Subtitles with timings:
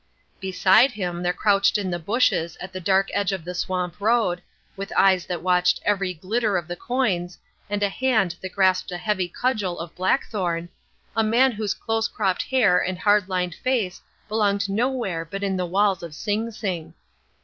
[0.39, 4.41] Beside him there crouched in the bushes at the dark edge of the swamp road,
[4.75, 7.37] with eyes that watched every glitter of the coins,
[7.69, 10.69] and a hand that grasped a heavy cudgel of blackthorn,
[11.15, 15.67] a man whose close cropped hair and hard lined face belonged nowhere but within the
[15.67, 16.95] walls of Sing Sing.